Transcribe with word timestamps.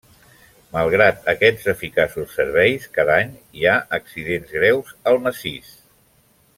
Malgrat 0.75 1.27
aquests 1.33 1.67
eficaços 1.73 2.33
serveis, 2.39 2.89
cada 2.97 3.17
any 3.27 3.37
hi 3.61 3.69
ha 3.69 3.77
accidents 4.01 4.57
greus 4.59 4.95
al 5.13 5.23
massís. 5.29 5.75